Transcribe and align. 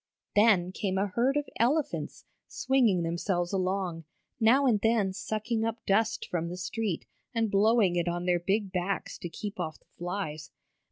Then 0.35 0.71
came 0.71 0.97
a 0.97 1.05
herd 1.09 1.37
of 1.37 1.47
elephants, 1.59 2.25
swinging 2.47 3.03
themselves 3.03 3.53
along, 3.53 4.05
now 4.39 4.65
and 4.65 4.81
then 4.81 5.13
sucking 5.13 5.63
up 5.63 5.85
dust 5.85 6.27
from 6.27 6.49
the 6.49 6.57
street 6.57 7.05
and 7.35 7.51
blowing 7.51 7.95
it 7.97 8.07
on 8.07 8.25
their 8.25 8.39
big 8.39 8.71
backs 8.71 9.19
to 9.19 9.29
keep 9.29 9.59
off 9.59 9.77
the 9.79 9.85
flies. 9.99 10.49